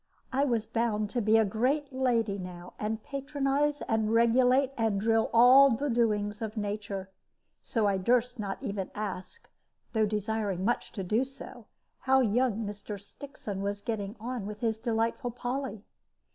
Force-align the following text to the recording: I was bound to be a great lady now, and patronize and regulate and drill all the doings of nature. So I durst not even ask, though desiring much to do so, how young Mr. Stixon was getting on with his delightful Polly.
I 0.33 0.45
was 0.45 0.65
bound 0.65 1.11
to 1.11 1.21
be 1.21 1.37
a 1.37 1.45
great 1.45 1.93
lady 1.93 2.39
now, 2.39 2.73
and 2.79 3.03
patronize 3.03 3.83
and 3.83 4.11
regulate 4.11 4.71
and 4.75 4.99
drill 4.99 5.29
all 5.31 5.69
the 5.75 5.91
doings 5.91 6.41
of 6.41 6.57
nature. 6.57 7.11
So 7.61 7.85
I 7.85 7.99
durst 7.99 8.39
not 8.39 8.57
even 8.63 8.89
ask, 8.95 9.47
though 9.93 10.07
desiring 10.07 10.65
much 10.65 10.91
to 10.93 11.03
do 11.03 11.23
so, 11.23 11.67
how 11.99 12.19
young 12.21 12.65
Mr. 12.65 12.99
Stixon 12.99 13.61
was 13.61 13.81
getting 13.81 14.15
on 14.19 14.47
with 14.47 14.61
his 14.61 14.79
delightful 14.79 15.29
Polly. 15.29 15.83